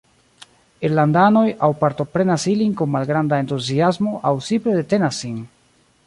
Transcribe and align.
Irlandanoj 0.87 1.43
aŭ 1.67 1.67
partoprenas 1.83 2.45
ilin 2.53 2.73
kun 2.79 2.91
malgranda 2.95 3.39
entuziasmo 3.43 4.15
aŭ 4.31 4.35
simple 4.47 4.75
detenas 4.79 5.21
sin. 5.25 5.37